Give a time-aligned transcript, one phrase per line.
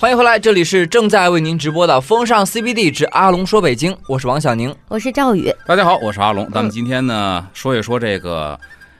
[0.00, 5.52] 欢迎回来，这里是正在为您直播的《风尚 CBD 之阿龙说北京》，我是王小宁，我是赵宇。
[5.66, 6.48] 大家好，我是阿龙。
[6.52, 8.56] 咱们今天呢，说一说这个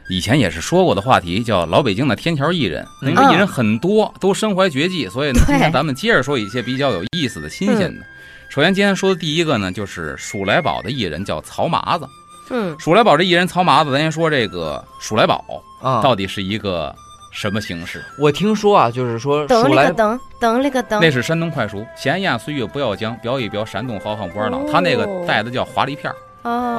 [0.08, 2.84] 以前也是说过的话题，叫老北京的天桥艺人。
[3.02, 8.04] 因为艺人很多，都身怀绝技，所以呢，今天咱们接着说一些比较有意思的、新鲜的。
[8.48, 12.08] 首先，今天说的第一个呢，就是鼠来宝的艺人叫曹麻子。
[12.50, 15.44] 嗯，鼠来宝这艺人曹麻子，咱先说这个鼠来宝
[15.80, 16.92] 啊，到底是一个。
[17.38, 18.04] 什么形式？
[18.18, 24.66] 我听说啊，就是说，等了个等，等那个等，那是山东快书，闲言岁月不要讲，表一表山东好汉不二郎。
[24.66, 26.16] 他那个带的叫华梨片儿。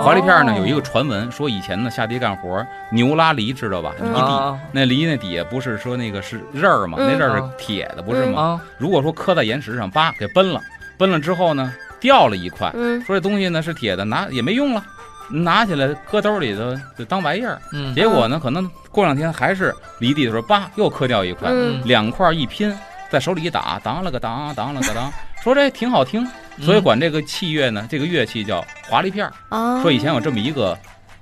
[0.03, 3.93] 华梨片儿呢，有一个传闻，说以前呢下地干活，牛拉犁知道吧？
[4.01, 6.97] 犁地，那犁那底下不是说那个是刃儿吗？
[6.99, 8.59] 那刃儿是铁的，不是吗？
[8.77, 10.59] 如果说磕在岩石上，叭给崩了，
[10.97, 12.69] 崩了之后呢，掉了一块，
[13.05, 14.83] 说这东西呢是铁的，拿也没用了。
[15.29, 21.51] 拿起来搁兜里头就当玩意儿，嗯，结果呢，可能过两天还是离地的时候，叭又磕掉一块，
[21.85, 22.75] 两块一拼，
[23.09, 25.11] 在手里一打，当了个当，当了个当，
[25.43, 26.27] 说这挺好听，
[26.61, 29.81] 所以管这个器乐呢，这个乐器叫华丽片儿。
[29.81, 30.77] 说以前有这么一个。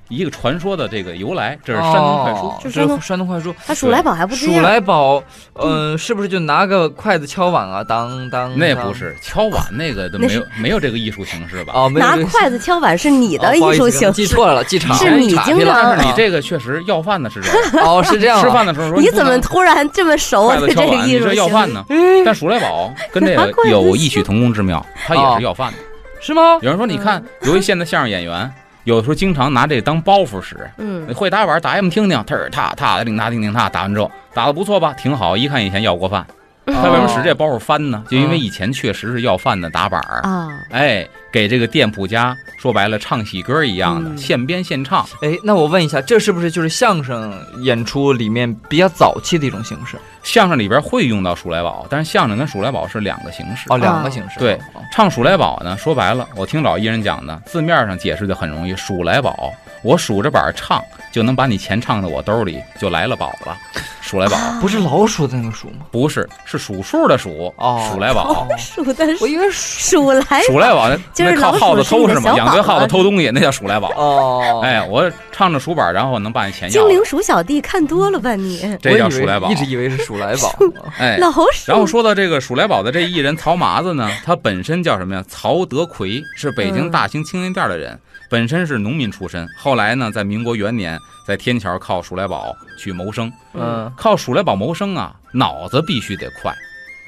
[0.09, 3.53] 一个传说的这个由来，这是山东快书，这是山东快书。
[3.65, 5.21] 他鼠来宝还不鼠来宝，
[5.55, 7.83] 嗯，是不是就拿个筷子敲碗啊？
[7.83, 11.73] 当当，那不是敲碗，那个都没有没有这个艺术形式吧？
[11.75, 15.97] 哦，拿筷子敲碗是你的艺术形式，记错了，记差了，是你经常。
[15.97, 18.41] 你这个确实要饭的是这样，哦，是这样。
[18.41, 20.47] 吃饭的时候说，你怎么突然这么熟？
[20.47, 21.83] 筷子敲碗，你这要饭呢？
[22.25, 25.77] 但鼠来宝跟这个有异曲同工之妙，他也是要饭的，
[26.21, 26.57] 是吗？
[26.61, 28.49] 有人说，你看，有一现在相声演员。
[28.87, 36.25] 有的时候经常拿这当包袱使，嗯，会打板打一们听听，特儿踏踏的，叮踏叮叮踏，打完之后打的不错吧，挺好，一看以前要过饭。
[36.67, 38.03] 他为什么使这包袱翻呢？
[38.09, 45.05] 就因为以前确实是要饭的打板儿啊，哎，给这个店铺家说白了唱喜歌一样的现编现唱。
[45.21, 49.97] 哎，那我问一下，这是不是就是相声演出里面比较早期的一种形式？
[50.23, 54.37] 相声里边会用到数来宝，但是相声跟数来宝是两个形式哦，两个形式。
[54.37, 54.59] 对，
[54.91, 60.83] 唱数来宝呢，说白了，我听老艺人讲的，字面上解释的很容易，数来宝，我数着板唱
[61.13, 63.57] 就能把你钱唱到我兜里，就来了宝了。
[64.07, 65.85] 数来宝不是老鼠的那个鼠吗？
[65.91, 67.53] 不是，是数数的数。
[67.57, 72.33] 哦，数来宝，数的我以为数来数来宝，那靠耗子偷是吗？
[72.37, 73.91] 养对耗子偷东西，那叫鼠来宝。
[73.97, 76.81] 哦，哎，我唱着鼠板，然后能把你钱要。
[76.81, 78.77] 精灵鼠小弟看多了吧你？
[78.81, 80.55] 这叫鼠来宝，一直以为是鼠来宝。
[80.97, 81.47] 哎，老鼠。
[81.67, 85.23] 然后说到这个鼠来宝的这艺人曹麻子呢，他本身叫什么呀？
[85.27, 87.99] 曹德奎，是北京大兴青年店的人。
[88.29, 93.31] 本身是农民出身，后来呢，在民国元年，在天桥靠鼠来宝去谋生。
[93.59, 96.53] 嗯，靠数来宝谋生啊，脑子必须得快。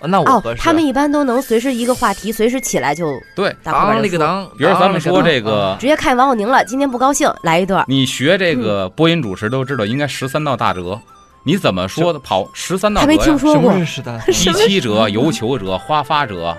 [0.02, 3.54] 那我哦他们一般都能随时一个话题，随时起来就对。
[3.64, 6.64] 当那个当，比如咱们说这个，直接看王小宁了。
[6.64, 7.84] 今天不高兴，来一段。
[7.86, 10.98] 你学这个播音主持都知道，应该十三道大辙。
[11.44, 12.20] 你怎么说的？
[12.20, 13.74] 跑十三道还没听说过。
[14.28, 16.56] 一七折、游求折、花发折。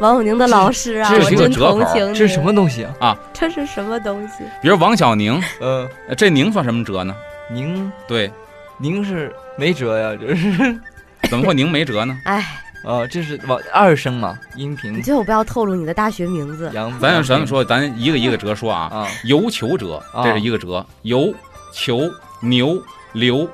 [0.00, 1.80] 王小宁的老师啊，这是一个折口。
[1.94, 3.16] 这是什么东西啊？
[3.32, 4.44] 这是什么东西？
[4.62, 7.14] 比如王小宁，呃，这宁算什么折呢？
[7.50, 8.30] 宁对，
[8.78, 10.80] 宁是没辙呀，这是。
[11.30, 12.16] 怎么会您没辙呢？
[12.24, 12.44] 哎，
[12.84, 14.92] 哦，这是往二声嘛，音频。
[14.92, 16.70] 你最好不要透露你的大学名字。
[16.72, 18.82] 咱咱们说，咱一个一个折说啊。
[18.92, 19.08] 啊。
[19.24, 20.84] 游求折，这是一个折。
[21.02, 21.34] 游
[21.72, 22.08] 求
[22.40, 22.80] 牛
[23.12, 23.48] 刘。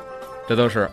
[0.49, 0.91] 这都是，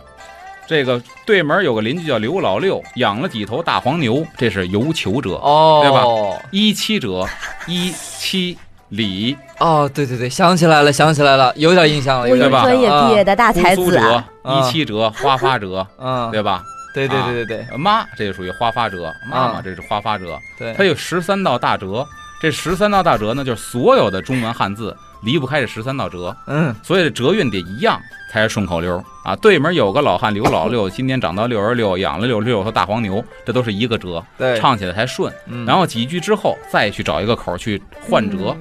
[0.66, 6.48] 这个对门有个邻居叫刘老六，养了几头大黄牛，这是游求者哦，对吧？
[6.52, 7.26] 一七者，
[7.66, 8.56] 一七
[8.90, 12.62] 里哦，对对对，想起来了，想起来了，有点印象了，对吧？
[12.62, 16.62] 专业毕业的大才子啊，一七折，花发折，嗯，对吧？
[16.94, 22.06] 对对对对对，妈，这就属于花发折，妈妈这是花发折，对，它有十三道大折，
[22.40, 28.00] 这十三道大折呢，就是所有的中文汉字离不开这十三道折，嗯，所以折韵得一样。
[28.32, 29.34] 才是顺口溜啊！
[29.34, 35.34] 对门有个老汉刘老六，今年长到六十六，养了六十六头大黄牛，这都是一个折，对唱起来才顺。
[35.66, 38.56] 然后几句之后再去找一个口去换折，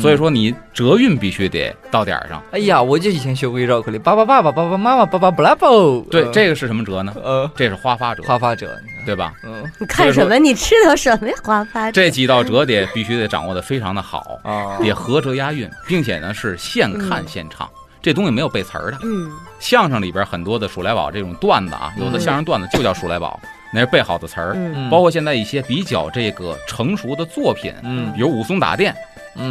[0.00, 2.42] 所以说你折韵必须得到点儿上。
[2.52, 6.00] 哎呀，我就以前学过一绕口令：爸爸爸爸爸爸妈妈爸爸不拉不。
[6.10, 7.12] 对，这个是什么折呢？
[7.22, 8.22] 呃，这是花发折。
[8.22, 9.34] 花发折，对吧？
[9.44, 10.38] 嗯，你看什么？
[10.38, 11.34] 你吃的什么呀？
[11.42, 11.90] 花发。
[11.90, 17.68] 这几道折得必须得掌握的非常的好啊，得合辙押韵，并且呢是现看现唱。
[18.02, 23.38] 这东西没有背词儿的，嗯，相声里边很多的数来宝这种段子啊，有的相声段子就叫数来宝，
[23.74, 24.56] 那是背好的词儿，
[24.90, 28.96] 包括现在一些比较这个成熟的作品，嗯，比如武松打店，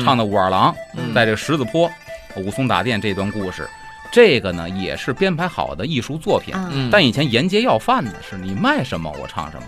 [0.03, 0.73] 唱的武二郎
[1.13, 1.89] 在这个十字坡，
[2.35, 3.67] 武松打店这段故事，
[4.11, 6.53] 这个呢也是编排好的艺术作品，
[6.91, 9.63] 但以前沿街要饭的是你卖什么我唱什么，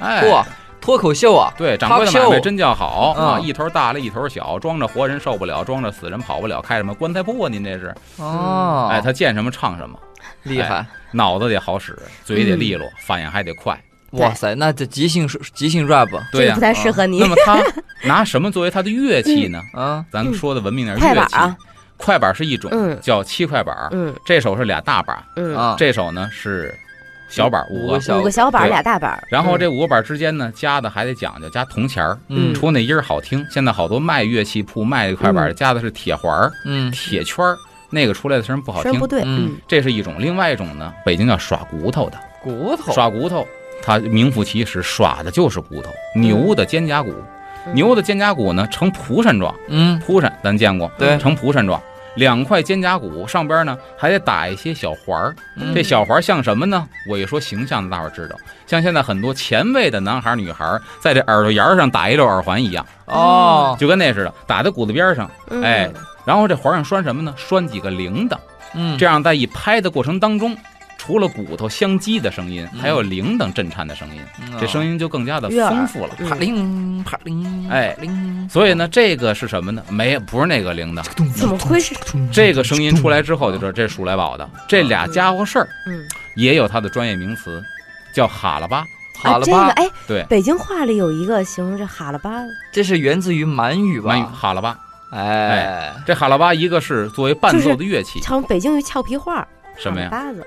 [0.00, 0.44] 哎。
[0.80, 3.38] 脱口秀啊，对，掌柜的买卖真叫好啊！
[3.40, 7.48] 一头大了一头小，装着活人受不了，装着死人跑不了，开什么棺材铺啊？
[7.50, 9.98] 您这是哦，哎，他见什么唱什么，
[10.44, 13.78] 厉害，脑子得好使，嘴得利落，反应还得快，
[14.12, 17.18] 哇塞，那这即兴即兴 rap，对呀，不太适合你。
[17.18, 17.62] 那么他
[18.08, 19.60] 拿什么作为他的乐器呢？
[19.74, 21.36] 啊，咱说的文明点，乐器。
[21.96, 22.70] 快板是一种，
[23.02, 23.74] 叫七快板。
[23.90, 25.22] 嗯，这首是俩大板。
[25.36, 25.56] 嗯。
[25.56, 26.72] 啊，这首呢是
[27.28, 28.30] 小板，五个五个。
[28.30, 29.20] 小板，俩大板。
[29.28, 33.44] 然后这五个板之间呢，加的还得讲究，加铜钱儿，嗯，出那音儿好听。
[33.50, 37.56] 现在好多卖乐器铺卖的快板，加的是铁环儿，嗯，铁圈儿。
[37.90, 42.92] 那个出来的声不好听，不对，嗯，这是一种，另外一种呢，北京叫耍骨头的，骨头。
[42.92, 43.44] 耍骨头，
[43.82, 47.12] 它名副其实，耍的就是骨头，牛的肩胛骨，
[47.72, 51.80] 牛的肩胛骨呢呈蒲扇状，嗯，蒲扇咱见过，对，呈蒲扇状，
[52.16, 55.34] 两块肩胛骨上边呢还得打一些小环儿，
[55.74, 56.86] 这小环像什么呢？
[57.08, 58.36] 我一说形象的，大伙知道，
[58.66, 65.30] 像现在很多前卫的男孩女孩在这耳朵沿上打一溜耳环一样，哦，就跟那似的，打在骨子边上，
[65.62, 65.90] 哎。
[66.24, 67.32] 然后这环上拴什么呢？
[67.38, 68.36] 拴几个铃铛，
[68.74, 70.54] 嗯，这样在一拍的过程当中，
[71.08, 74.20] 除了骨头相击的声音，还有铃铛震颤的声音，
[74.60, 76.14] 这声音就更加的丰富了。
[76.28, 77.96] 啪铃啪铃，哎，
[78.46, 79.82] 所以呢，这个是什么呢？
[79.88, 81.02] 没，不是那个铃铛，
[81.32, 81.94] 怎么会是？
[82.30, 84.46] 这个声音出来之后就知道这是鼠来宝的。
[84.68, 86.06] 这俩家伙事儿，嗯，
[86.36, 87.64] 也有它的专业名词，
[88.12, 88.84] 叫哈喇巴。
[89.14, 92.30] 哈喇巴，哎，对，北京话里有一个形容这哈喇巴，
[92.70, 94.08] 这是源自于满语吧？
[94.08, 94.78] 满语哈喇巴。
[95.10, 100.08] 哎，这哈喇巴一个是作为伴奏的乐器，唱北京语俏皮话，什么呀？
[100.10, 100.46] 巴子，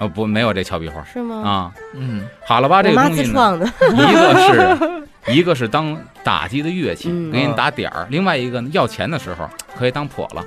[0.00, 1.36] 哦不，没有这俏皮话，是吗？
[1.48, 9.48] 啊，嗯，哈喇巴这个东西呢，一个是一个是当打击的乐器，给你打点儿；另外一个呢，要钱的时候
[9.78, 10.44] 可以当破了。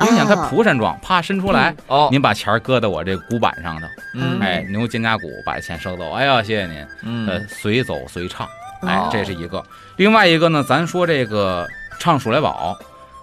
[0.00, 8.48] 你想它蒲扇状，啪伸出来，哦，您把钱搁在我这鼓板上头，嗯，哎，牛肩胛骨把钱收走，哎呀，谢谢您，嗯，呃，随走随唱，
[8.82, 9.62] 哎，这是一个。
[9.96, 11.66] 另外一个呢，咱说这个
[11.98, 12.76] 唱《数来宝》。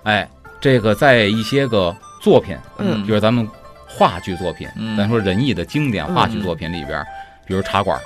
[0.04, 0.30] 哎，
[0.62, 3.48] 这个在一些个作品，嗯，就是咱们
[3.98, 7.04] 话剧作品，咱说仁义的经典话剧作品里边，
[7.48, 8.00] 比如茶馆，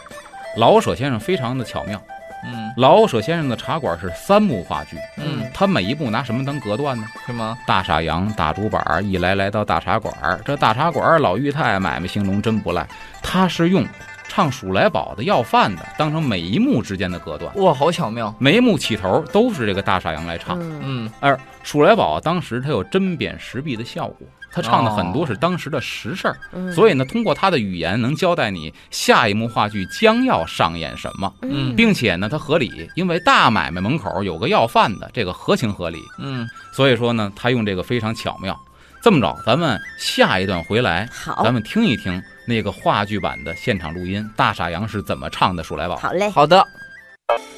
[0.55, 2.01] 老舍先生非常的巧妙，
[2.45, 7.05] 嗯，老舍先生的茶馆是三幕话剧，嗯，他每一部拿什么当隔断呢？
[7.25, 7.57] 是吗？
[7.67, 10.13] 大傻羊打竹板一来来到大茶馆，
[10.45, 12.87] 这大茶馆老裕泰买卖兴隆真不赖，
[13.21, 13.85] 他是用。
[14.33, 18.33] 唱鼠来宝的要饭的，当成每一幕之间的隔断，哇，好巧妙！
[18.39, 26.35] 每一幕起头都是这个大傻羊来唱，嗯，而鼠来宝当时他有针砭时弊的效果，他唱的很多是当时的实事儿，
[26.73, 38.59] 所以呢，通过他的语言能交代你下一幕话剧将要上演什么，嗯，并且呢，它合理，因为大买卖门口有个要饭的，这个合情合理，嗯，所以说呢，他用这个非常巧妙。
[39.03, 42.21] 这么着，咱们下一段回来，好，咱们听一听。
[42.47, 45.95] 那个话剧版的现场录音，大傻羊是怎么唱的《鼠来宝》？
[45.97, 46.63] 好嘞，好的。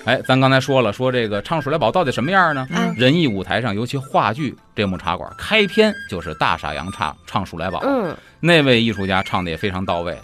[0.05, 2.67] 哎，咱刚才说了，说这个唱《鼠来宝》到底什么样呢？
[2.97, 7.79] 仁义舞台上，尤其话剧这幕茶馆，开篇就是大傻羊唱唱《鼠来宝》。
[7.85, 10.17] 嗯，那位艺术家唱的也非常到位，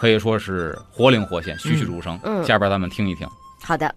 [0.00, 2.18] 可以说是活灵活现、栩栩如生。
[2.24, 3.28] 嗯，下边咱们听一听。
[3.62, 3.94] 好的。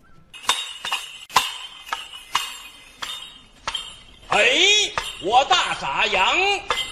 [4.30, 4.40] 哎，
[5.24, 6.24] 我大傻羊。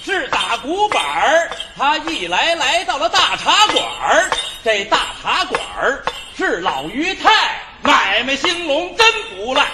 [0.01, 4.29] 是打鼓板儿，他一来来到了大茶馆儿。
[4.63, 6.03] 这大茶馆儿
[6.35, 7.58] 是老于太
[7.89, 9.65] 买卖兴隆真不赖。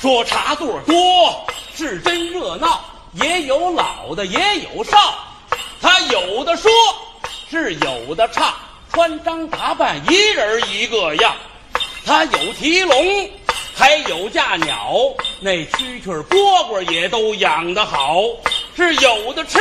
[0.00, 1.44] 说茶座多
[1.74, 4.96] 是真热闹，也有老的也有少。
[5.82, 6.70] 他有的说
[7.50, 8.54] 是有的唱，
[8.92, 11.34] 穿张打扮一人一个样。
[12.06, 13.30] 他有提笼，
[13.74, 14.94] 还有架鸟，
[15.40, 16.36] 那蛐蛐蝈
[16.68, 18.22] 蝈也都养得好。
[18.76, 19.58] 是有的吃，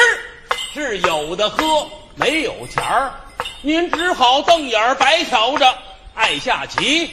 [0.75, 3.11] 是有的喝，没有钱儿，
[3.63, 5.75] 您只好瞪眼白瞧着。
[6.15, 7.09] 爱下棋，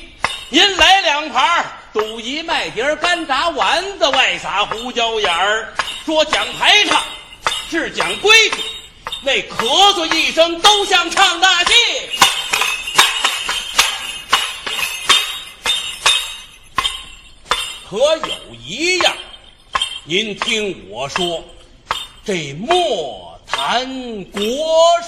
[0.49, 5.75] 您来两盘赌一麦碟干炸丸子，外撒胡椒盐儿。
[6.05, 7.03] 说讲排场，
[7.69, 8.63] 是讲规矩，
[9.23, 11.73] 那咳嗽一声都像唱大戏。
[17.91, 19.17] 可有一样，
[20.05, 21.43] 您听我说。
[22.25, 23.85] 这莫谈
[24.27, 24.41] 国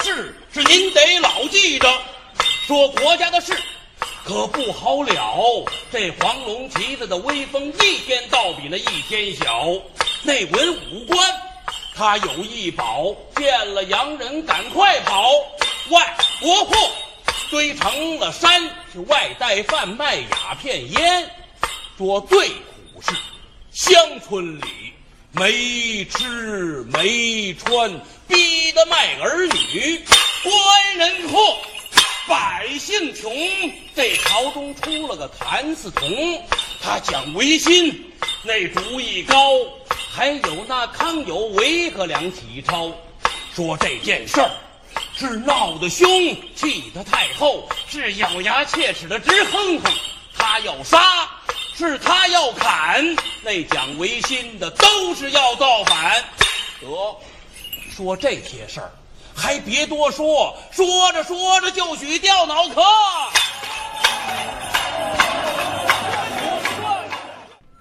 [0.02, 1.88] 事，是您得老记着。
[2.66, 3.56] 说国家的事
[4.28, 5.64] 可不好了。
[5.90, 9.72] 这黄龙旗子的威风，一天倒比那一天小。
[10.22, 11.18] 那文武官
[11.94, 15.32] 他有一宝，见了洋人赶快跑。
[15.88, 16.76] 外国货
[17.50, 21.30] 堆成了山，是外带贩卖鸦片烟。
[21.96, 23.16] 说最苦是
[23.72, 24.92] 乡村里。
[25.32, 27.90] 没吃没穿，
[28.26, 30.02] 逼得卖儿女，
[30.42, 31.58] 官人阔，
[32.28, 33.32] 百姓穷。
[33.96, 36.46] 这朝中出了个谭嗣同，
[36.80, 39.34] 他讲维新，那主意高。
[40.12, 42.92] 还有那康有为和梁启超，
[43.54, 44.50] 说这件事儿
[45.16, 46.06] 是闹得凶，
[46.54, 49.92] 气得太后是咬牙切齿的直哼哼。
[50.36, 51.00] 他要杀，
[51.76, 56.24] 是他要砍，那讲维新的都是要造反。
[56.80, 57.16] 得，
[57.96, 58.92] 说这些事儿，
[59.38, 62.82] 还别多说，说着说着就许掉脑壳。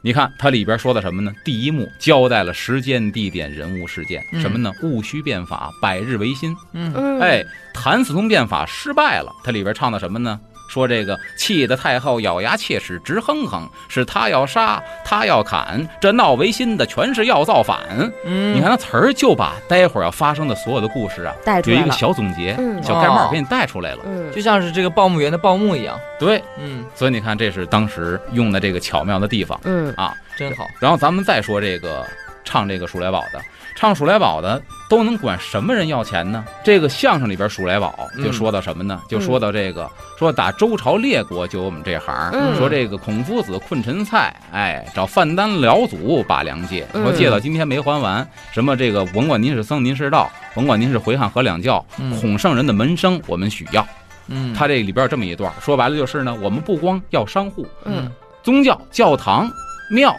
[0.03, 1.33] 你看它里边说的什么呢？
[1.43, 4.71] 第一幕交代了时间、地点、人物、事件，什么呢？
[4.83, 6.55] 戊戌变法，百日维新。
[6.73, 10.39] 嗯，哎，谭嗣同变法失败了，它里边唱的什么呢？
[10.67, 17.79] 说这个气得太后咬牙切齿直哼哼，是他要杀，他要砍，这闹维新的全是要造反。
[18.25, 21.33] 嗯，你看那词儿就把待会儿要发生的所有的故事啊，
[21.65, 25.99] 有一个小总结、小盖帽给你带出来了，嗯，就像是这个报幕员的报幕一样。
[26.19, 29.93] 对，嗯，所以你看这是当时用的这个巧妙的地方，嗯。
[29.95, 30.67] 啊，真好。
[30.79, 32.05] 然后咱们再说这个
[32.43, 33.39] 唱这个《鼠来宝》的。
[33.77, 36.43] 唱数来宝的都能管什么人要钱呢？
[36.63, 38.99] 这个相声里边数来宝就说到什么呢？
[39.07, 51.85] 就说到这个，说打周朝列国就我们这行，说这个孔夫子困陈蔡，哎，找范丹辽祖把粮借，说借到今天没还完，什么这个甭管您是僧您是道，甭管您是回汉和两教，
[52.19, 53.87] 孔圣人的门生我们许要。
[54.25, 59.47] 嗯，他这里边有这么一段，说白了就是呢，我们不光要商户，嗯，宗教教堂
[59.91, 60.15] 庙。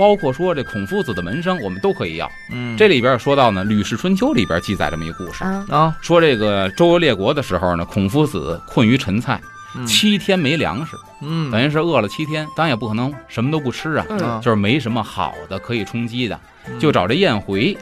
[0.00, 2.26] 包括说这孔夫子的门生，我们都可以要。
[2.50, 5.44] 嗯，这里边说到呢，《吕氏春秋》里边记载这么一个故事。
[5.44, 9.38] 啊，说这个周游列国的时候呢，孔夫子困于陈蔡，
[9.86, 16.40] 七天没粮食，嗯，等于是饿了七天，当然也不可能什么都不吃啊，就是没什么好的可以充饥的，
[16.78, 17.76] 就找这燕回，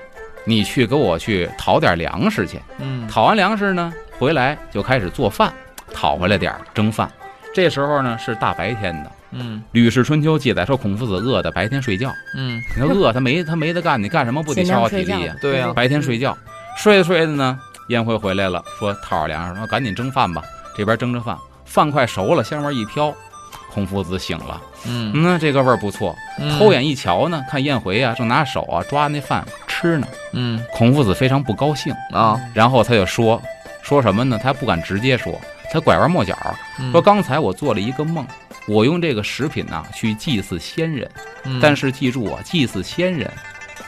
[0.45, 2.61] 你去给我去讨点粮食去。
[2.81, 5.53] 嗯，讨完粮食呢，回来就开始做饭，
[5.95, 7.09] 讨回来点蒸饭。
[7.55, 9.13] 这时候呢是大白天的。
[9.31, 12.13] 嗯，《吕氏春秋》记载说，孔夫子饿的白天睡觉。
[12.35, 15.35] 嗯，你说饿，他没他没得干，你干什么不得消耗体力呀？
[15.41, 16.37] 对呀，白天睡觉，
[16.77, 17.59] 睡着睡着呢，
[17.89, 20.43] 燕回回来了，说讨点粮食，说赶紧蒸饭吧。
[20.77, 23.13] 这边蒸着饭，饭快熟了，香味一飘，
[23.71, 24.61] 孔夫子醒了。
[24.87, 26.17] 嗯，那这个味儿不错。
[26.59, 30.07] 偷眼一瞧呢，看燕回啊，正拿手啊抓那饭吃呢。
[30.33, 33.43] 嗯，孔夫子非常不高兴啊，然后他就说
[33.83, 34.39] 说什么呢？
[34.43, 35.39] 他不敢直接说，
[35.73, 36.35] 他拐弯抹角
[36.93, 38.27] 说：“刚才我做了一个梦。”
[38.69, 41.11] 我用这个食品呐去祭祀先人，
[41.61, 43.29] 但是记住啊，祭祀先人，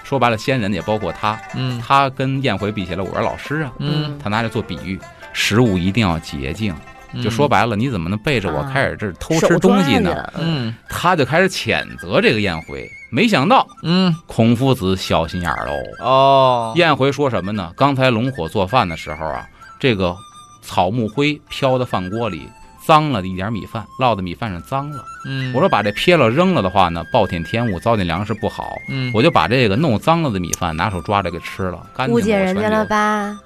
[0.03, 4.99] 说白了，先人也包括他，嗯，他跟宴回比起来，我是老师啊，嗯，他拿着做比喻，
[5.35, 6.75] 食物一定要洁净，
[7.23, 10.33] 就说白了，你怎么能背着我开始这偷吃东西呢？
[10.39, 17.71] 嗯，他就开始谴责这个宴回，没想到，嗯，孔夫子小心眼喽，哦，宴回说什么呢？
[17.77, 19.47] 刚才龙火做饭的时候啊，
[19.79, 20.17] 这个
[20.63, 22.49] 草木灰飘到饭锅里。
[22.85, 25.05] 脏了的一点米饭，落在米饭上脏了。
[25.27, 28.77] 嗯，我说把这撇了扔了的话呢，暴殄天物，糟践粮食不好。
[28.89, 32.15] 嗯，我就把这个弄脏了的米饭拿手抓着给吃了，干净。
[32.15, 33.39] 误解人家了吧？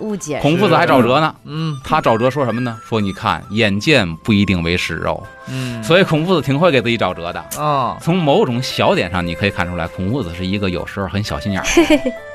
[0.00, 0.38] 误解。
[0.40, 1.34] 孔夫子还找辙呢。
[1.44, 2.78] 嗯，他找辙说什么呢？
[2.86, 5.22] 说你看，眼见不一定为实哦。
[5.48, 7.96] 嗯，所以孔夫子挺会给自己找辙的啊。
[8.00, 11.66] 从某种小点上，你可以看出来，孔夫子是一个有时候很小心眼儿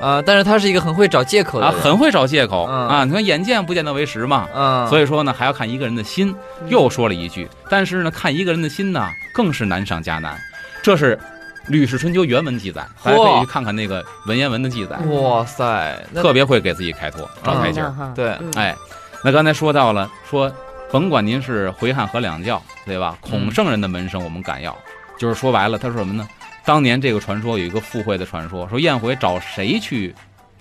[0.00, 3.04] 啊，但是他是一个很会找借口的啊，很会找借口嗯、啊。
[3.04, 4.48] 你看，眼见不见得为实嘛。
[4.54, 6.34] 嗯，所以说呢，还要看一个人的心。
[6.68, 10.38] 又说了一句，但是呢，看一个人的心呢，更是难上加难。
[10.82, 11.16] 这是。
[11.68, 14.96] 《吕氏春秋》原文记载，大家可以去看看那个文言文的记载。
[14.96, 17.94] 哇塞，特别会给自己开脱，找台阶儿。
[18.14, 18.74] 对，哎，
[19.22, 20.52] 那刚才说到了，说
[20.90, 23.16] 甭管您是回汉和两教，对吧？
[23.20, 24.76] 孔圣人的门生我们敢要，
[25.18, 26.28] 就是说白了，他说什么呢？
[26.64, 30.14] 当年这个传说有一个附会的传说，说燕回找谁去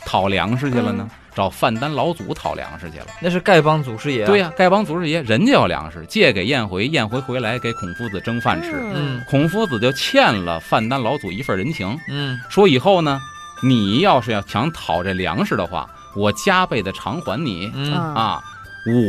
[0.05, 1.09] 讨粮食去了呢？
[1.35, 4.25] 找范丹老祖讨粮食去了，那是丐帮祖师爷。
[4.25, 8.73] 对呀，丐帮祖师爷，人家要粮食，借给燕回，燕回回来给孔夫子蒸饭吃。
[8.93, 11.97] 嗯，孔夫子就欠了范丹老祖一份人情。
[12.09, 13.21] 嗯，说以后呢，
[13.63, 17.71] 你要是要想讨这粮食的话，我加倍的偿还你。
[17.73, 18.41] 嗯啊，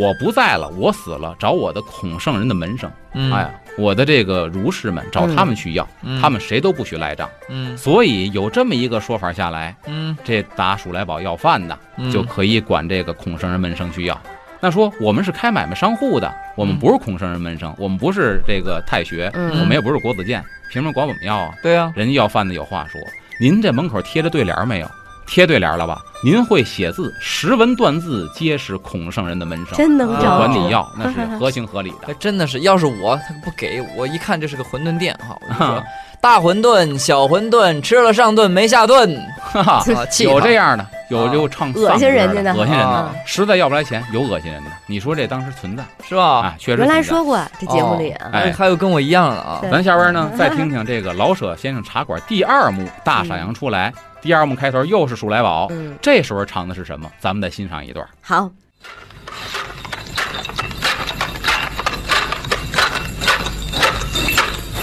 [0.00, 2.88] 我不在了，我死了，找我的孔圣人的门生。
[3.14, 7.28] 嗯，哎呀，我的这个儒士们找他们去要，嗯、他们谁都不许赖账。
[7.48, 14.20] 嗯，所以有这么一个说法下来，嗯，这打鼠来宝要饭的、嗯、就可以管这个孔圣人门生去要。
[14.60, 21.54] 那说我们是开买卖商户的，我们不是孔圣人门生，我们不是这个太学，嗯、我们也不是国子监，凭什么管我们要啊？
[21.62, 23.00] 对啊，人家要饭的有话说。
[23.40, 24.90] 您这门口贴着对联没有？
[25.30, 26.02] 贴对联了吧？
[26.25, 29.78] 您会写字，识文断字，皆是孔圣人的门生。
[29.78, 32.12] 真能找管你要，那是合情合理的。
[32.14, 35.82] 真的是，要是我，他不给我，一看这是个馄饨店哈，我就说
[36.20, 39.84] 大馄饨、小馄饨，吃了上顿没下顿，哈哈，
[40.18, 44.70] 有这样的，有就唱恶心人家的，恶心人的，实在要不来钱，有恶心人的。
[44.88, 46.22] 你说这当时存在是吧？
[46.22, 46.82] 啊，确实。
[46.82, 49.62] 原来说过这节目里，哎，还有跟我一样的啊。
[49.70, 53.92] 咱下边呢，再听听这个老舍先生茶馆第二幕，大傻羊出来。
[54.22, 57.10] 第二幕开头又是数来宝，嗯，这时候唱的是什么？
[57.18, 58.06] 咱们再欣赏一段。
[58.20, 58.50] 好。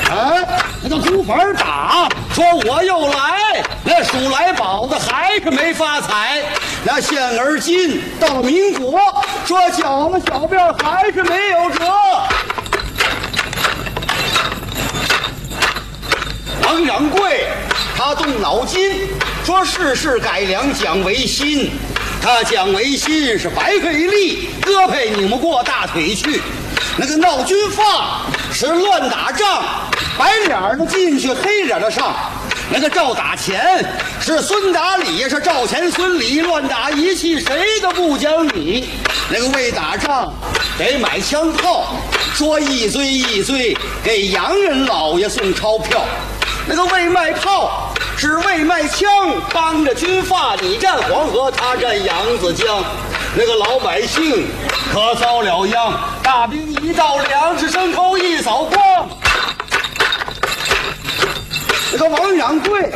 [0.09, 0.31] 啊，
[0.81, 6.43] 那叫孤坟打，说我又来，那数来宝的还是没发财，
[6.83, 8.99] 那现而今到了民国，
[9.45, 11.85] 说小子小辫还是没有折，
[16.63, 17.49] 王掌柜。
[17.97, 19.09] 他动脑筋，
[19.43, 21.71] 说世事改良讲维新，
[22.21, 26.39] 他讲维新是白费力，胳膊拧不过大腿去。
[26.95, 28.21] 那个闹军阀
[28.53, 29.63] 是乱打仗，
[30.15, 32.13] 白脸的进去，黑脸的上。
[32.69, 33.83] 那个赵打钱
[34.21, 38.89] 是孙打李，是赵钱孙李，乱打一气，谁都不讲理。
[39.31, 40.31] 那个为打仗
[40.77, 41.95] 得买枪炮，
[42.35, 46.05] 说一堆一堆给洋人老爷送钞票。
[46.69, 49.07] 那个为卖炮是为卖枪，
[49.53, 52.83] 帮着军阀，你占黄河，他占扬子江。
[53.35, 54.47] 那个老百姓
[54.91, 59.07] 可遭了殃，大兵一到，粮食牲口一扫光。
[61.93, 62.91] 那个王掌柜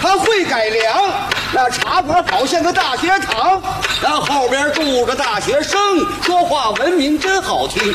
[0.00, 1.10] 他会改良，
[1.52, 3.60] 那茶馆好像个大学堂，
[4.00, 5.80] 那后边住着大学生，
[6.22, 7.92] 说话文明真好听。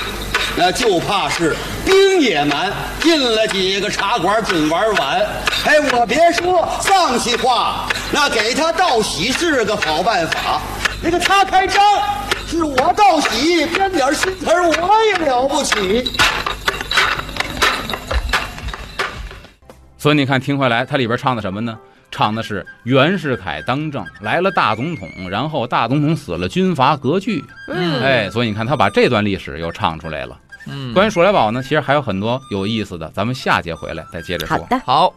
[0.63, 5.25] 那就怕是兵也难，进了几个茶馆准玩完。
[5.65, 10.61] 哎，我别说丧气话，那给他道喜是个好办法。
[11.01, 11.83] 那个他开张，
[12.45, 16.07] 是我道喜，编点新词儿我也了不起。
[19.97, 21.75] 所以你看，听回来，它里边唱的什么呢？
[22.11, 27.43] 唱的是袁世凯当政来了大总统，然后大总统死了，军阀割据。
[27.67, 30.37] 嗯，哎，所以你看他把这段历史又唱出来了。
[30.67, 34.57] 嗯，关于鼠来宝呢，其实还有很多有意思的，咱们下节回来再接着说。
[34.57, 35.13] 好的，好，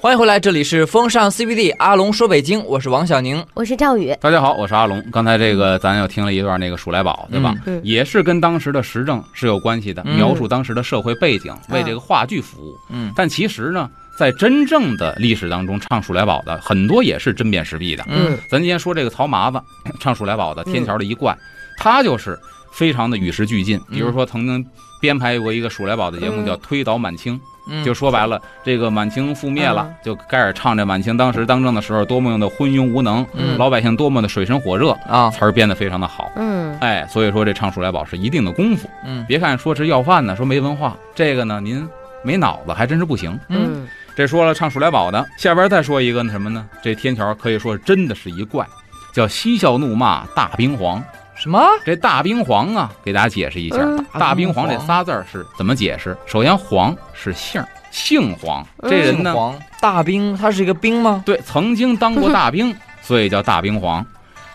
[0.00, 5.04] 欢迎回来，这里是风尚 CBD，阿龙说北京，我是王小宁，我是赵宇，大家好，我是阿龙。
[5.10, 7.54] 刚才这个咱又听了一段那个鼠来宝，对吧？
[7.66, 12.76] 嗯，也是跟当时的时政是有关系的，描述当时的社会背景，为这个话剧服务。
[12.88, 13.90] 嗯，但其实呢。
[14.16, 18.04] 在真正的历史当中，唱《鼠来宝》的很多也是针砭时弊的。
[18.06, 19.58] 嗯，咱今天说这个曹麻子
[19.98, 21.34] 唱《鼠来宝》的天桥的一怪，
[21.78, 22.38] 他就是
[22.70, 23.80] 非常的与时俱进。
[23.90, 24.64] 比如说，曾经
[25.00, 27.40] 编排过一个《数来宝》的节目，叫《推倒满清》，
[27.84, 36.30] 就说白了，这个满清覆灭了，就开始唱这满清当时当政的时候多么的昏庸无能，老百姓多么的水深火热啊，词儿编得非常的好。
[36.36, 38.88] 嗯，哎，所以说这唱《数来宝》是一定的功夫。
[39.04, 41.88] 嗯，别看说是要饭呢，说没文化，这个呢您
[42.22, 43.38] 没脑子还真是不行。
[43.48, 43.86] 嗯。
[44.16, 46.68] 这说了唱《数来宝》的，下边再说一个那什么呢？
[46.82, 48.66] 这天桥可以说真的是一怪，
[49.14, 51.02] 叫嬉笑怒骂大兵皇。
[51.40, 51.66] 什么？
[51.86, 53.78] 这大兵皇啊，给大家解释一下，
[54.18, 56.14] 大兵皇这仨字儿是怎么解释？
[56.26, 58.64] 首先，皇是姓，姓黄。
[58.82, 59.34] 这人呢，
[59.80, 61.22] 大兵，他是一个兵吗？
[61.24, 64.04] 对，曾经当过大兵， 所以叫大兵皇。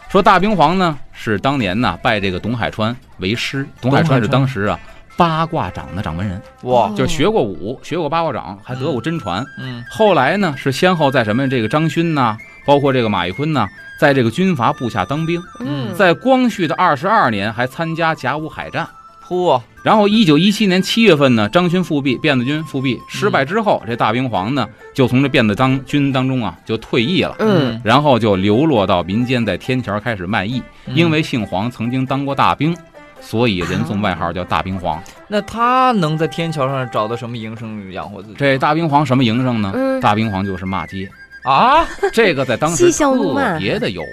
[0.09, 4.79] 说大兵皇呢，是当年呢拜这个董海川为师，董海川是当时啊。
[5.17, 9.41] 八卦掌的掌门人哇，就学过武，学过八卦掌，还得过真传。
[9.57, 13.67] 嗯，后来呢，是先后在什么这个张勋呐，包括这个马玉坤呢，
[13.99, 15.41] 在这个军阀部下当兵。
[15.59, 18.87] 嗯，在光绪的二十二年还参加甲午海战。
[19.27, 19.61] 嚯！
[19.83, 27.35] 然后一九一七年七月份呢，张勋复辟，辫子军复辟失败之后，这大兵皇呢就从这辫子当军当中啊就退役了。
[27.39, 30.61] 嗯，然后就流落到民间，在天桥开始卖艺。
[30.87, 32.75] 因为姓黄，曾经当过大兵。
[33.21, 35.01] 所以人送外号叫大兵皇。
[35.27, 38.35] 那他能在天桥上找到什么营生养活自己？
[38.37, 39.73] 这大兵皇什么营生呢？
[39.99, 41.09] 大兵皇就是骂街
[41.45, 41.87] 啊！
[42.11, 44.03] 这个在当时特别的有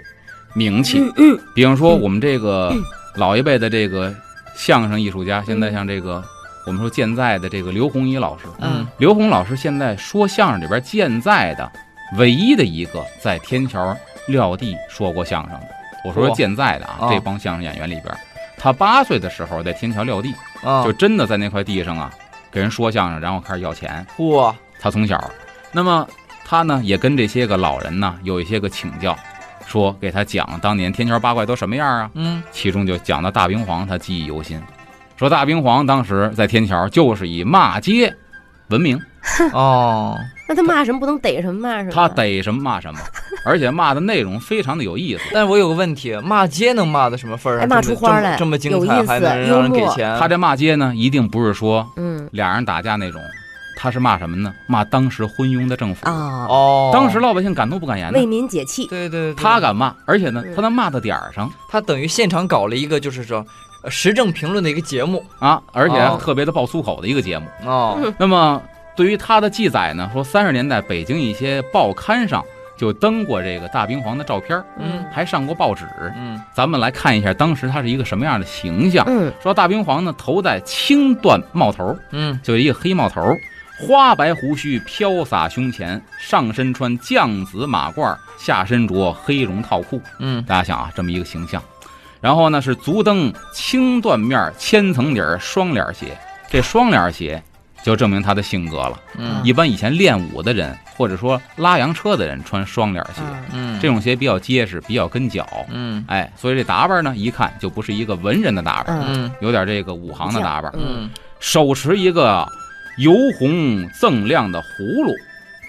[0.54, 1.00] 名气。
[1.16, 2.72] 嗯，比方说我们这个
[3.16, 4.14] 老一辈的这个
[4.54, 6.22] 相声艺术家，现在像这个
[6.66, 11.70] 我们说健在的这个刘洪一老师，嗯，刘洪老师现在说相声里边健在的
[12.18, 13.96] 唯一的一个在天桥
[14.28, 15.66] 撂地说过相声的。
[16.04, 18.14] 我说健在的啊，这帮相声演员里边。
[18.58, 20.32] 他八岁的时候在天桥撂地，
[20.84, 22.12] 就真的在那块地上啊，
[22.50, 24.06] 给人说相声，然后开始要钱。
[24.16, 24.54] 嚯！
[24.78, 25.18] 他从小，
[25.72, 26.06] 那么
[26.52, 29.16] 他呢也跟这些个老人呢有一些个请教，
[29.66, 32.10] 说给他讲当年天桥八怪都什么样啊？
[32.12, 34.60] 嗯，其中就讲到大兵皇，他记忆犹新，
[35.16, 38.14] 说大兵皇当时在天桥就是以骂街
[38.68, 39.00] 闻名。
[39.54, 40.14] 哦，
[40.46, 41.90] 那他骂什么不能逮什么骂什么？
[41.90, 43.00] 他逮什么骂什么，
[43.46, 45.22] 而且骂的内容非常的有意思。
[45.32, 50.18] 但是我有个问题，骂街能骂到什么份儿还骂出花来，这么精彩，还能让人给钱？
[50.18, 53.22] 他这骂街呢，一定不是说嗯俩人打架那种，
[53.76, 54.52] 他是骂什么呢？
[54.66, 56.06] 骂当时昏庸的政府。
[56.06, 56.46] 啊！
[56.48, 58.86] 哦，当时老百姓敢怒不敢言，为民解气。
[58.86, 61.50] 对对，他敢骂，而且呢，他能骂到点儿上。
[61.68, 63.44] 他等于现场搞了一个，就是说
[63.88, 65.24] 时政评论的一个节目。
[65.38, 67.46] 啊，而且特别的爆粗口的一个节目。
[67.64, 67.98] 哦。
[68.18, 68.60] 那么。
[68.94, 72.44] 对于他的记载呢，说三十年代北京一些报刊上
[72.76, 83.34] 就登过这个大兵皇的照片，嗯，还上过报纸，嗯，咱们来看一下当时他是一个什么样的形象，嗯，说大兵皇呢头戴青缎帽头，嗯，就一个黑帽头，
[83.82, 90.00] 花白胡须飘洒胸前，上身穿绛紫马褂，下身着黑绒套裤。
[90.20, 91.60] 嗯，大家想啊，这么一个形象。
[92.20, 96.16] 然后呢是足蹬青缎面千层底儿双脸鞋，
[96.48, 97.42] 这双脸鞋
[97.82, 99.00] 就证明他的性格了。
[99.18, 103.20] 嗯一般以前练武的人，或者说拉洋车的人穿双脸鞋，
[103.52, 105.44] 嗯，这种鞋比较结实，比较跟脚。
[105.70, 110.72] 嗯哎，所以这打扮呢，一看就不是一个文人的打扮，嗯嗯有点这个武行的打扮。
[110.76, 112.46] 嗯手持一个
[112.98, 115.12] 油红锃亮的葫芦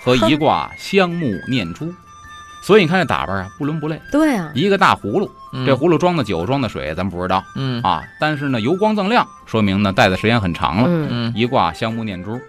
[0.02, 1.94] 和一挂香木念珠，
[2.64, 4.02] 所以你看这打扮啊，不伦不类。
[4.12, 7.82] 对啊，一个大葫芦，嗯，这葫芦装的酒装的水，咱不知道嗯。
[7.82, 10.84] 啊，但是呢油光锃亮，说明呢戴的时间很长了。
[10.88, 11.08] 嗯。
[11.10, 11.34] 嗯。
[11.36, 12.40] 一挂香木念珠，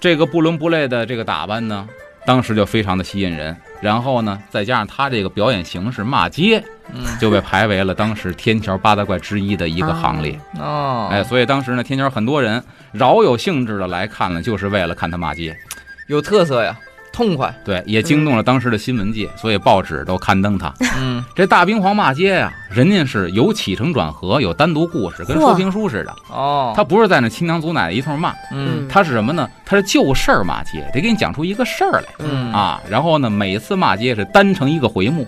[0.00, 1.86] 这个不伦不类的这个打扮呢，
[2.26, 3.56] 当时就非常的吸引人。
[3.80, 10.40] 然后呢，再加上他这个表演形式骂街，嗯就被排为了当时天桥八大怪之一的一个行列。
[10.58, 15.54] 哦，哎，所以当时呢，天桥很多人饶有兴致的来看了，就是为了看他骂街。
[16.06, 16.74] 有特色呀，
[17.14, 17.54] 痛快。
[17.64, 20.74] 对，也惊动了当时的新闻界，所以报纸都刊登他。
[20.98, 26.14] 嗯这大兵皇骂街呀、人家是有起承转合，有单独故事，跟嚯说评书似的。
[26.28, 29.48] 哦，他不是在那亲娘祖奶奶一通骂，嗯他是什么呢？
[29.64, 32.80] 他是就事儿骂街，得给你讲出一个事儿来嗯啊。
[32.90, 35.26] 然后呢，每次骂街是单成一个回目，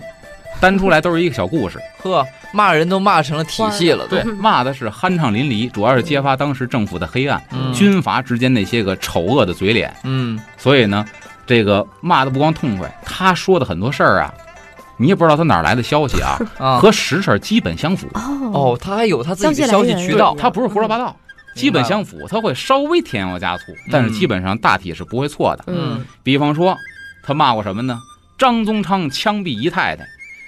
[0.59, 1.79] 单出来都是一个小故事。
[2.03, 9.93] 呵，骂人都骂成了体系了，都对，骂的是酣畅淋漓，主要是揭发当时政府的黑暗，嗯军阀之间那些个丑恶的嘴脸。
[10.03, 11.05] 嗯所以呢，
[11.47, 14.33] 这个骂的不光痛快，他说的很多事儿啊，
[14.97, 16.77] 你也不知道他哪儿来的消息啊， 啊。
[16.79, 18.07] 和实事儿基本相符。
[18.13, 18.51] 哦。
[18.53, 21.15] 哦，他还有他自己的消消息渠道，他不是胡说八道，
[21.55, 25.63] 基本相符，他会稍微添油加醋，但是基本上大体是不会错的。
[25.67, 26.05] 嗯。
[26.21, 26.77] 比方说，
[27.23, 27.97] 他骂过什么呢？
[28.37, 30.05] 张宗昌枪毙姨太太，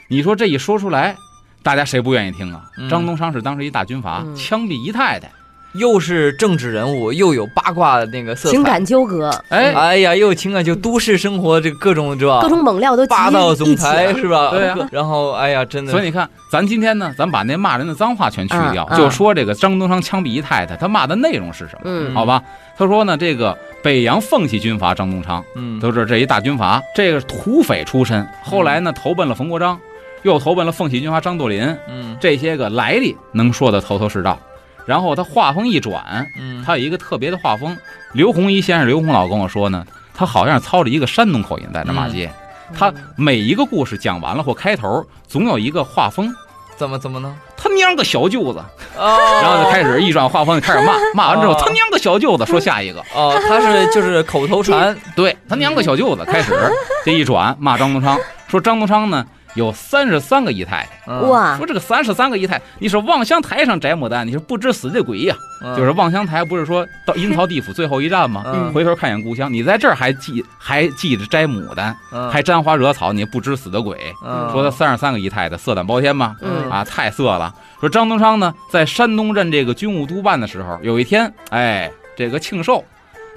[0.10, 1.16] 你说这一说出来，
[1.64, 2.70] 大家谁不愿意听啊？
[2.78, 2.88] 嗯。
[2.90, 4.36] 张宗昌是当时一大军阀，嗯。
[4.36, 5.32] 枪毙姨太太，
[5.74, 12.40] 又是政治人物，又有八卦的那个色彩，情感纠葛，哎，哎呀，又有情感，就都市生活这各种是吧？
[12.42, 14.50] 各种猛料都霸道总裁是吧？
[14.50, 14.78] 对啊。
[14.92, 21.82] 然后哎呀，真的，所以你看，咱今天呢，咱把那骂人的脏话全去掉，就说这个张东昌枪毙姨太太，他骂的内容是什么？
[21.84, 22.14] 嗯。
[22.16, 22.42] 好吧，
[22.76, 25.80] 他说呢，这个北洋奉系军阀张东昌，嗯。
[25.80, 29.80] 都是这一大军阀，这个土匪出身，后来呢投奔了冯国璋，
[30.24, 32.18] 又投奔了奉系军阀张作霖，嗯。
[32.20, 34.40] 这些个来历能说的头头是道。
[34.86, 37.78] 然后他话风一转，嗯，他有一个特别的画风。
[38.14, 42.32] 刘洪一先生刘洪老跟我说呢，他好像是操着一个山东口音在那骂街。
[42.74, 46.34] 他每一个故事讲完了或开头，总有一个画风。
[46.78, 47.36] 怎么怎么呢？
[47.58, 48.60] 他娘个小舅子！
[48.98, 50.94] 哦，然后就开始一转画风，就开始骂。
[51.14, 53.02] 骂完之后，哦他娘个小舅子，说下一个。
[53.14, 56.54] 哦，他是就是口头禅，对他娘个小舅子，开始
[57.04, 60.90] 这一转骂张东昌，说张东昌呢有三十三个姨太太。
[61.08, 68.44] 嗯，哇说这个三十三个姨太，你是望乡台上摘牡丹，你是不知死的鬼呀、嗯就是望乡台不是说到阴曹地府最后一站吗？
[68.46, 73.98] 嗯回头看一眼故乡，你在这儿还记还记着摘牡丹，嗯还沾花惹草，你不知死的鬼。
[74.24, 76.36] 嗯说他三十三个姨太太色胆包天吗？
[76.42, 77.54] 嗯啊，太色了。
[77.80, 82.84] 说张东昌呢，在山东任这个军务督办的时候，有一天，哎，这个庆寿，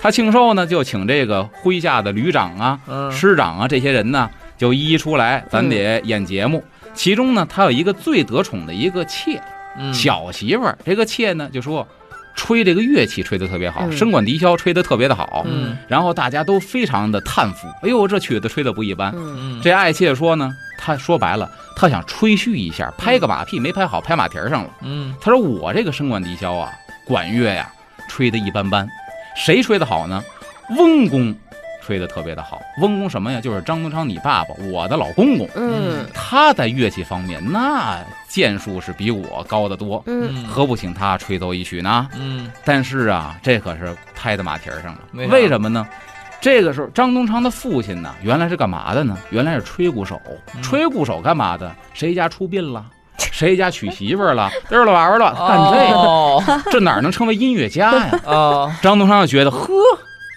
[0.00, 4.28] 他庆寿呢，就请这个麾下的旅长啊、嗯师长啊这些人呢，
[4.62, 6.62] 就一一出来，咱得演节目。
[6.94, 9.42] 其中呢，他有一个最得宠的一个妾，
[9.76, 10.78] 嗯小媳妇儿。
[10.84, 11.84] 这个妾呢，就说
[12.36, 15.44] 吹这个乐器吹得特别好，嗯笙管笛箫吹得特别的好。
[15.48, 19.12] 嗯然后大家都非常的叹服，哎呦，这曲子吹得不一般。
[19.60, 24.70] 这爱妾说呢，他说白了，他想吹嘘一下，拍个马屁没拍好，拍马蹄儿上了。
[24.82, 26.70] 嗯他说我这个笙管笛箫啊，
[27.04, 27.68] 管乐呀，
[28.08, 28.86] 吹得一般般，
[29.34, 30.22] 谁吹得好呢？
[30.78, 31.34] 翁公
[31.84, 32.60] 吹得特别的好。
[32.80, 33.40] 翁公什么呀？
[33.40, 35.48] 就是张宗昌你爸爸，我的老公公。
[35.56, 42.08] 嗯他在乐器方面那剑术是比我高得多，嗯何不请他吹奏一曲呢？
[42.18, 45.00] 嗯但是啊，这可是拍在马蹄儿上了。
[45.12, 45.86] 为什么呢？
[46.40, 49.16] 这个时候，张宗昌的父亲呢，原来是干嘛的呢？
[49.30, 50.20] 原来是吹鼓手。
[50.54, 51.72] 嗯吹鼓手干嘛的？
[51.94, 52.84] 谁家出殡了？
[53.18, 54.50] 谁家娶媳妇儿了？
[54.68, 58.18] 嘚儿了玩儿了，干这哦个， 这哪能成为音乐家呀？
[58.26, 59.68] 啊张东昌就觉得，呵，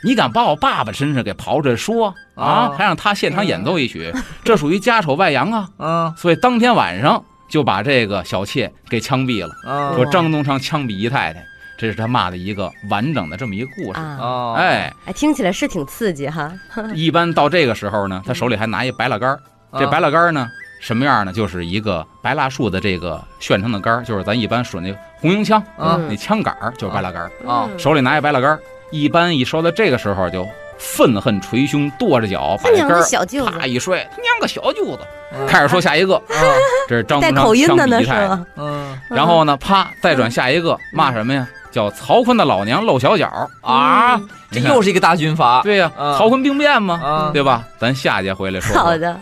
[0.06, 2.76] 你敢把我爸爸身上给刨出来说啊哦？
[2.78, 4.14] 还让他现场演奏一曲，
[4.44, 5.68] 这属于家丑外扬啊！
[5.80, 9.54] 嗯所以当天晚上就把这个小妾给枪毙了。
[9.66, 11.44] 嗯说张宗昌枪毙姨太太，
[11.78, 14.00] 这是他骂的一个完整的这么一个故事。
[14.00, 16.52] 啊，哦哎，哎，听起来是挺刺激哈。
[16.94, 19.40] 一般到这个时候呢，他手里还拿一白蜡杆儿。
[19.78, 20.48] 这白蜡杆儿呢，
[20.80, 21.34] 什么样呢？
[21.34, 27.26] 就是一个白蜡树的这个旋成的杆儿，就是咱一般说那红缨枪啊那枪杆儿，就是白蜡杆儿。
[27.48, 28.60] 啊嗯手里拿一白蜡杆儿，
[28.92, 35.00] 一般一说到这个时候就愤恨捶胸，跺着脚，把他娘这杆儿个小舅子啪一摔，他娘个小舅子！
[35.38, 36.40] 嗯开始说下一个，啊
[36.88, 38.28] 这是张口音的呢是毙姨太太。
[38.28, 38.46] 吧？
[38.56, 41.48] 嗯然后呢，啪，再转下一个，骂什么呀？
[41.72, 45.62] 叫曹锟的老娘露小脚啊，这又是一个大军阀。
[45.62, 47.66] 对呀，曹锟兵变嘛，对吧？
[47.78, 48.78] 咱下节回来说。
[48.78, 49.20] 好的。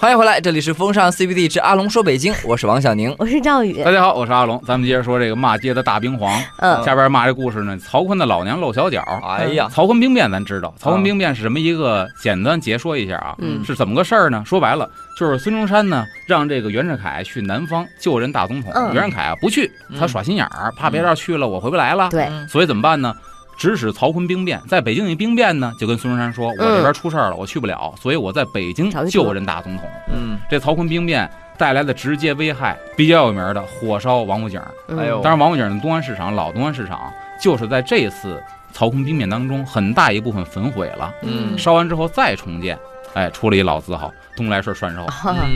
[0.00, 6.42] 欢迎回来，这里是风尚 CBD 之阿龙说北京，我是王小宁，我是赵宇，大家好，我是阿龙，咱们接着说这个骂街的大兵皇。
[6.56, 9.04] 嗯，下边骂这故事呢，曹锟的老娘露小脚。
[9.22, 12.08] 哎呀，曹锟兵变咱知道，曹锟兵变是什么一个？
[12.18, 14.42] 简单解说一下啊，是怎么个事儿呢？
[14.46, 23.14] 说白了，就是孙中山呢让这个袁世凯去南方救人大总统，袁世凯啊不去，他耍心眼儿，怕别人去了我回不来了，对，所以怎么办呢？
[23.60, 34.58] 指使曹锟兵变，在北京一兵变呢，就跟孙中山说：“我这边出事了，我去不了，所以我在北京就任大总统。”嗯，这曹锟兵变带来的直接危害比较有名的，火烧王府井。
[34.96, 38.42] 哎呦，当然王府井的东安市场，老东安市场就是在这次
[38.72, 41.12] 曹锟兵变当中，很大一部分焚毁了。
[41.20, 42.78] 嗯，烧完之后再重建，
[43.12, 45.06] 哎，出了一老字号东来顺涮肉。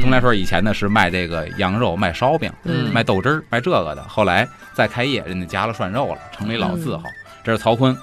[0.02, 2.52] 东来顺以前呢是卖这个羊肉、卖烧饼、
[2.92, 7.04] 卖豆汁儿、卖这个的，后来再开业，人家加了涮肉了，成了一老字号。
[7.44, 7.96] 这是曹锟，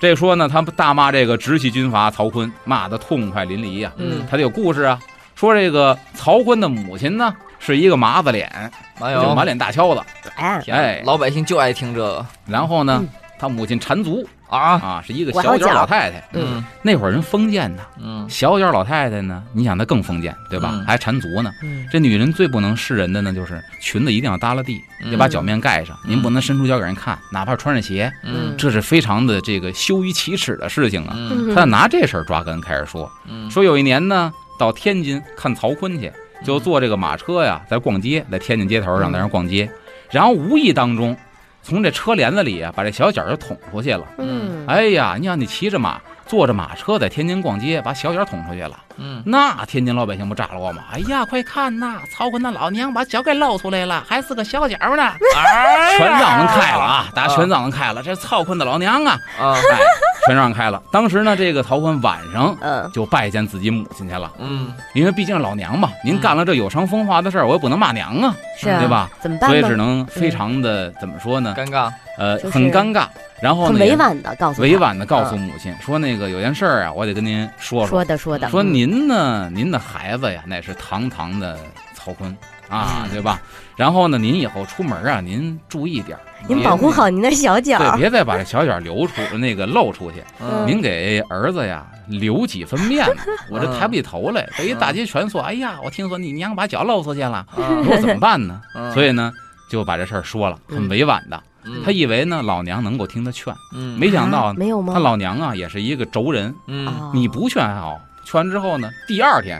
[0.00, 3.92] 这说呢，他大骂这个直系军阀曹锟，骂得痛快淋漓呀。
[3.96, 4.98] 嗯，他得有故事啊，
[5.36, 10.02] 说这个曹锟的母亲呢是一个麻子脸，就满脸大敲子。
[10.36, 12.26] 哎，老百姓就爱听这个。
[12.44, 13.04] 然后呢，
[13.38, 14.28] 他母亲缠足。
[14.48, 16.26] 啊啊，是一个小脚老太太。
[16.32, 17.82] 嗯，那会儿人封建呢。
[18.02, 20.82] 嗯，小脚老太太呢，你想她更封建，对吧？
[20.86, 21.52] 还缠足呢。
[21.90, 24.80] 这女人最不能示人的呢，就是裙子一定要耷拉地，
[25.10, 25.96] 得把脚面盖上。
[26.06, 28.10] 您不能伸出脚给人看，哪怕穿着鞋。
[28.24, 31.16] 嗯，这是非常的这个羞于启齿的事情啊。
[31.54, 33.10] 他拿这事儿抓根开始说，
[33.50, 36.10] 说有一年呢，到天津看曹锟去，
[36.44, 39.70] 就坐这个马车呀，在逛街，在天津街头上在那逛街，
[40.10, 41.16] 然后无意当中。
[41.62, 44.06] 从这车帘子里啊，把这小脚就捅出去了。
[44.18, 48.78] 嗯，哎呀，你想你骑着马，坐着马车在天津逛街，把小脚捅出去了。
[48.98, 50.82] 嗯，那天津老百姓不炸了我吗？
[50.92, 55.12] 哎呀，快看呐，曹锟那老娘把脚给露出来了，还是个小脚呢！
[55.96, 59.18] 全让人开了啊，大家全让人开了，这曹锟的老娘啊！
[59.40, 59.78] 啊，哎，
[60.26, 60.82] 全让开了。
[60.90, 64.30] 当时呢，这个曹锟晚上嗯就拜见自己母亲去了。
[64.38, 69.08] 嗯，因为毕竟是老娘嘛，您干了这有伤风化的事儿，我也不能骂娘啊，是对吧？
[69.20, 69.48] 怎么办？
[69.50, 71.54] 所以只能非常的怎么说呢？
[71.56, 73.06] 尴尬，呃，很尴尬。
[73.40, 77.90] 然后呢，委婉的告诉委婉的告诉母亲说，那个有件事儿啊，我得跟您说说。
[77.98, 81.58] 说的说的，说您呢，您的孩子呀，那是堂堂的
[81.94, 82.34] 曹锟
[82.68, 83.40] 啊，对吧？
[83.76, 86.16] 然后呢，您以后出门啊，您注意点，
[86.48, 90.22] 您保护好您的小脚，对，别再把这小脚留出那个露出去。
[90.40, 94.48] 嗯您给儿子呀留几分面子， 我这抬不起头来。
[94.56, 98.60] 这一大街全说，哎呀，我听说你娘把脚露出去了，我怎么办呢？
[98.94, 99.32] 所以呢，
[99.70, 101.42] 就把这事儿说了，很委婉的。
[101.84, 104.94] 他以为呢，老娘能够听他劝，嗯，没想到没有吗？
[104.94, 109.58] 他老娘啊，也是一个轴人，嗯，你不劝还好，劝完之后呢，第二天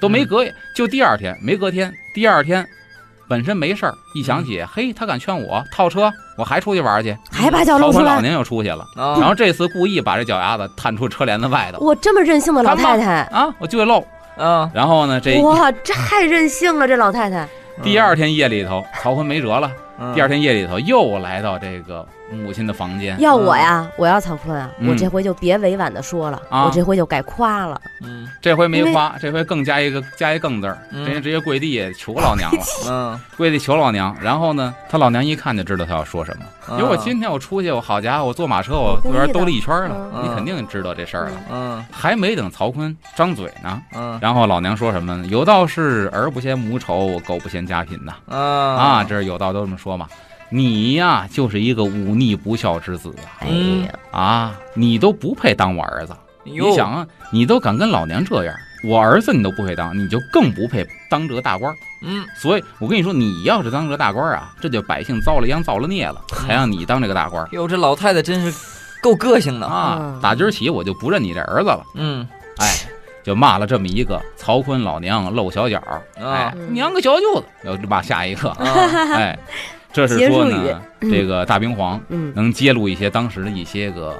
[0.00, 2.66] 都没隔夜，就第二天没隔天，第二天
[3.28, 14.02] 本身没事儿，一想起，嘿，他敢劝我套车，我还出去玩去，还把脚露出来，老娘又出去了，然后这次故意把这脚丫子探出车帘子外头，我这么任性的老太太啊，我就会露，
[14.38, 17.46] 嗯，然后呢，这哇，这太任性了，这老太太。
[17.84, 19.70] 第二天夜里头，曹坤没辙了。
[20.14, 23.18] 第二天夜里头又来到这个母亲的房间。
[23.20, 27.80] 要我呀，我要曹坤啊，我这回就别委婉的说了，我这回就改夸了。
[28.02, 32.62] 嗯，这回没夸，这回更加一个加一更字儿，人家直接跪地求老娘了。
[32.88, 34.16] 嗯，跪地求老娘。
[34.20, 36.44] 然后呢，他老娘一看就知道他要说什么。
[36.72, 41.32] 因为我今天我出去，我好家伙，我坐马车我这边兜了一圈了，你肯定知道这事儿了。
[41.50, 45.26] 嗯，还没等曹坤张嘴呢，嗯，然后老娘说什么呢？
[45.28, 48.12] 有道是儿不嫌母丑，狗不嫌家贫呐。
[48.28, 50.08] 啊啊，这是有道都这么说嘛。
[50.50, 53.36] 你呀，就是一个忤逆不孝之子啊！
[53.40, 56.16] 哎呀，啊，你都不配当我儿子。
[56.42, 61.70] 你想啊，你都敢跟老娘这样，我儿子你都不配当，你就更不配当这个大官。
[62.00, 67.46] 嗯，所以我跟你说，你要是当这个大官啊，这就百姓遭了殃，造了孽了，还让你当这个大官。
[67.52, 68.58] 哟，这老太太真是
[69.02, 70.18] 够个性的啊！
[70.22, 71.84] 打今儿起我就不认你这儿子了。
[71.92, 72.74] 嗯，哎，
[73.22, 75.82] 就骂了这么一个曹锟老娘露小脚，
[76.18, 79.38] 哎，娘个小舅子，要骂下一个，哎。
[79.98, 82.00] 这是说呢，这个大兵皇
[82.32, 84.14] 能揭露一些当时的一些个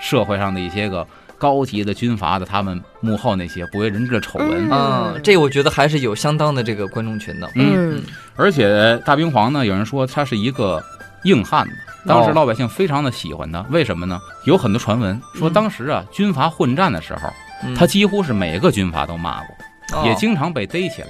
[0.00, 1.06] 社会上的一些个
[1.36, 7.46] 高级的军阀的他们幕后那些不为人知的丑闻啊，这我觉得还是有相当的这个观众群的。
[7.54, 8.02] 嗯，
[8.34, 10.82] 而且大兵皇呢，有人说他是一个
[11.24, 11.72] 硬汉子，
[12.06, 14.18] 当时老百姓非常的喜欢他，为什么呢？
[14.44, 17.28] 有很多传闻说当时啊军阀混战的时候，
[17.76, 21.08] 他几乎是每个军阀都骂过，也经常被逮起来，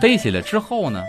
[0.00, 1.02] 逮起来之后呢。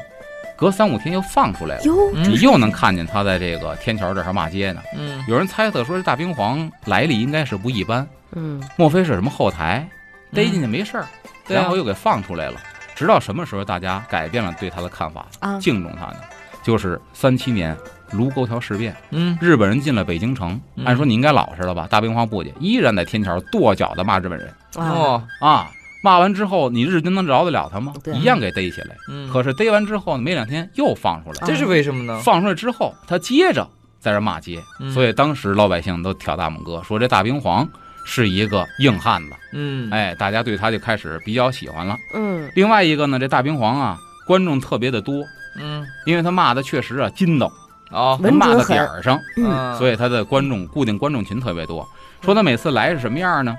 [0.62, 1.82] 隔三五天又放出来了，
[2.14, 4.82] 你又能看见他在这个天桥这儿骂街呢。
[4.96, 9.90] 嗯，有人猜测说这大冰皇来历应该是不一般，嗯，莫非是什么后台
[10.32, 11.08] 逮进去没事儿，
[11.48, 12.60] 然后又给放出来了？
[12.94, 15.26] 直到什么时候大家改变了对他的看法，
[15.60, 16.18] 敬重他呢？
[16.62, 17.76] 就是三七年
[18.12, 21.88] 卢沟桥事变，嗯，日本人进了北京城，按说你应该老实了吧？
[21.90, 24.54] 大兵皇不去，依然在天桥跺脚的骂日本人。
[24.76, 25.24] 哦。
[25.40, 25.72] 啊，
[26.02, 27.94] 骂完之后，你日军能饶得了他吗？
[28.14, 28.96] 一样给逮起来。
[29.10, 32.20] 嗯，可是逮完之后没两天又放出来，这是为什么呢？
[32.20, 33.68] 放出来之后，他接着
[34.00, 34.60] 在这骂街，
[34.94, 37.68] 所以当时老百姓都挑大拇哥，说这大兵皇
[38.04, 39.30] 是一个硬汉子。
[39.54, 41.96] 嗯，哎，大家对他就开始比较喜欢了。
[42.16, 45.24] 嗯，另外一个呢，这大兵皇啊，观众特别的多。
[45.60, 47.52] 嗯，因为他骂的确实啊筋道，
[47.92, 51.88] 哦，骂到点儿上，嗯，所以他的观众固定观众群特别多。
[52.22, 53.56] 说他每次来是什么样呢？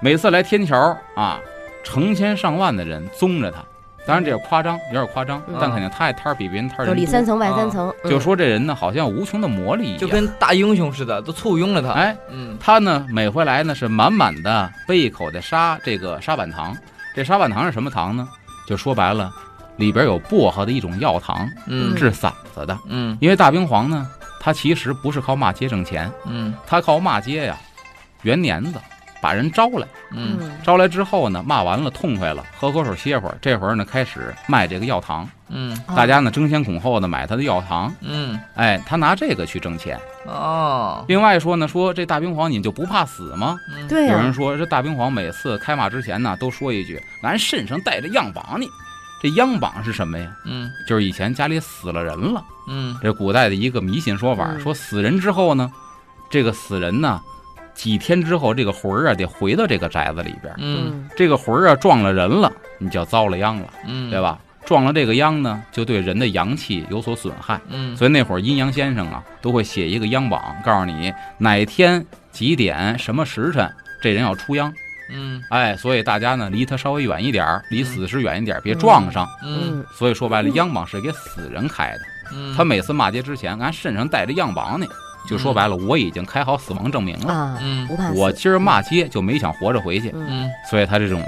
[0.00, 0.76] 每次来天桥
[1.16, 1.40] 啊，
[1.84, 3.58] 成千上万的人宗着他。
[4.06, 7.90] 当然这夸张，有点夸张，但肯定他也摊儿比别人摊儿人里三层外三层。
[8.04, 11.90] 就说这人呢，好像无穷的魔力一样，就跟大英雄似的，都簇拥着他。
[11.92, 16.76] 哎，嗯，他呢每回来呢是满满的背一口的沙这个沙板糖。
[17.14, 18.28] 这沙板糖是什么糖呢？
[18.66, 19.32] 就说白了。
[19.76, 27.56] 里边有薄荷的一种药糖，嗯，治嗓子的，嗯，因为大冰皇呢，他其实不是靠骂街挣钱，嗯，他靠骂街呀，
[28.22, 28.78] 圆年子，
[29.24, 43.56] 把人招来，嗯，招来之后呢，骂完了痛快了，喝口水歇会儿，这会儿呢开始卖这个药糖，嗯，大家呢争先恐后的买他的药糖，嗯，哎，他拿这个去挣钱，哦，另外说呢，说这大兵皇你就不怕死吗？
[43.88, 48.66] 对有人说这大兵皇每次开骂之前呢，都说一句，俺身上带着样榜呢。
[49.22, 50.30] 这央榜是什么呀？
[50.44, 55.72] 嗯，就是以前家里死了人了，嗯，这古代的一个迷信说法，说死人之后呢，
[56.28, 57.18] 这个死人呢，
[57.74, 64.38] 几天之后这个魂儿啊得回到这个宅子里边，嗯，这个魂儿啊撞了人了，你就遭了殃了，嗯，对吧？
[64.64, 74.72] 撞了这个殃呢，就对人的阳气有所损害，嗯，所以那会儿阴阳先生啊都会写一个殃榜，告诉你哪天几点什么时辰这人要出殃。
[75.10, 79.28] 嗯，哎，所以大家呢离他稍微远一点离死尸远一点别撞上。
[79.44, 82.00] 嗯，所以说白了，殃榜是给死人开的。
[82.34, 84.86] 嗯，他每次骂街之前，俺身上带着样榜呢，
[85.28, 87.32] 就说白了，我已经开好死亡证明了。
[87.32, 90.10] 啊，嗯，不怕我今儿骂街就没想活着回去。
[90.14, 91.22] 嗯，所以他这种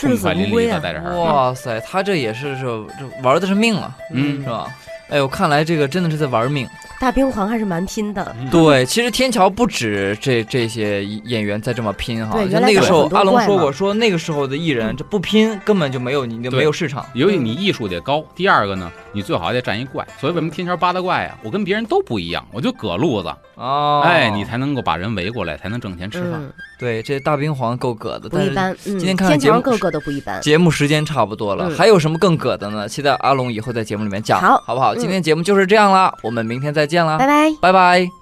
[0.00, 1.16] 痛快淋漓的在这儿。
[1.16, 4.66] 哇塞，他这也是这这玩的是命啊，嗯，是吧？
[5.08, 6.66] 哎呦，看来这个真的是在玩命。
[6.98, 8.34] 大兵皇还是蛮拼的。
[8.50, 12.34] 对，其实天桥不止这这些演员在这么拼哈。
[12.34, 17.04] 对，就那个时候阿龙说过，说那个时候的艺人这不拼根本就没有你就没有市场。
[17.14, 20.06] 尤其你艺术得高，第二个呢，你最好还得站一怪。
[20.18, 21.36] 所以为什么天桥八大怪啊？
[21.42, 23.28] 我跟别人都不一样，我就搁路子。
[23.56, 26.40] 哦，哎，你才能够把人围过来，才能挣钱吃饭。
[26.82, 28.76] 对，这大冰皇够葛的，不一般。
[28.82, 30.42] 今天看节目个个都不一般。
[30.42, 32.88] 节目时间差不多了，还有什么更葛的呢？
[32.88, 34.92] 期待阿龙以后在节目里面讲，好，好不好？
[34.92, 38.21] 今天节目就是这样啦，我们明天再见啦，拜拜，拜拜。